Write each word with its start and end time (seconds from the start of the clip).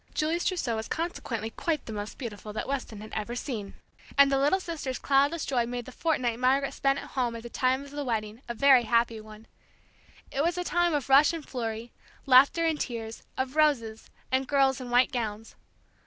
Julie's 0.15 0.43
trousseau 0.45 0.77
was 0.77 0.87
consequently 0.87 1.51
quite 1.51 1.85
the 1.85 1.93
most 1.93 2.17
beautiful 2.17 2.51
Weston 2.53 3.01
had 3.01 3.13
ever 3.13 3.35
seen; 3.35 3.75
and 4.17 4.31
the 4.31 4.39
little 4.39 4.59
sister's 4.59 4.97
cloudless 4.97 5.45
joy 5.45 5.67
made 5.67 5.85
the 5.85 5.91
fortnight 5.91 6.39
Margaret 6.39 6.73
spent 6.73 6.97
at 6.97 7.11
home 7.11 7.35
at 7.35 7.43
the 7.43 7.51
time 7.51 7.83
of 7.85 7.91
the 7.91 8.03
wedding 8.03 8.41
a 8.49 8.55
very 8.55 8.85
happy 8.85 9.21
one. 9.21 9.45
It 10.31 10.41
was 10.41 10.57
a 10.57 10.63
time 10.63 10.95
of 10.95 11.07
rush 11.07 11.33
and 11.33 11.47
flurry, 11.47 11.91
laughter 12.25 12.65
and 12.65 12.79
tears, 12.79 13.21
of 13.37 13.55
roses, 13.55 14.09
and 14.31 14.47
girls 14.47 14.81
in 14.81 14.89
white 14.89 15.11
gowns. 15.11 15.53